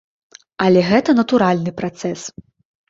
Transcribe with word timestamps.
Але 0.65 0.81
гэта 0.89 1.15
натуральны 1.21 1.71
працэс. 1.79 2.21